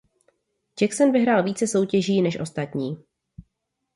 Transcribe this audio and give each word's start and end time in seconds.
Jackson 0.81 1.11
vyhrál 1.11 1.43
více 1.43 1.67
soutěží 1.67 2.21
než 2.21 2.39
ostatní. 2.39 2.97